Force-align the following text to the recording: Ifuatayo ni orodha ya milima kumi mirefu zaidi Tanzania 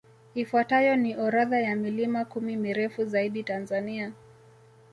Ifuatayo 0.35 0.95
ni 0.95 1.15
orodha 1.17 1.59
ya 1.59 1.75
milima 1.75 2.25
kumi 2.25 2.57
mirefu 2.57 3.05
zaidi 3.05 3.43
Tanzania 3.43 4.13